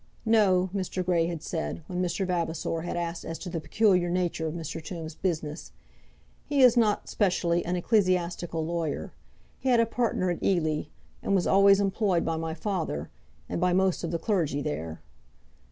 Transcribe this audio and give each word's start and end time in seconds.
"No;" 0.25 0.71
Mr. 0.73 1.05
Grey 1.05 1.27
had 1.27 1.43
said, 1.43 1.83
when 1.85 2.01
Mr. 2.01 2.25
Vavasor 2.25 2.81
had 2.81 2.97
asked 2.97 3.23
as 3.23 3.37
to 3.37 3.51
the 3.51 3.61
peculiar 3.61 4.09
nature 4.09 4.47
of 4.47 4.55
Mr. 4.55 4.83
Tombe's 4.83 5.13
business; 5.13 5.73
"he 6.47 6.63
is 6.63 6.75
not 6.75 7.07
specially 7.07 7.63
an 7.65 7.75
ecclesiastical 7.75 8.65
lawyer. 8.65 9.13
He 9.59 9.69
had 9.69 9.79
a 9.79 9.85
partner 9.85 10.31
at 10.31 10.41
Ely, 10.41 10.85
and 11.21 11.35
was 11.35 11.45
always 11.45 11.79
employed 11.79 12.25
by 12.25 12.37
my 12.37 12.55
father, 12.55 13.11
and 13.47 13.61
by 13.61 13.73
most 13.73 14.03
of 14.03 14.09
the 14.09 14.17
clergy 14.17 14.63
there." 14.63 15.01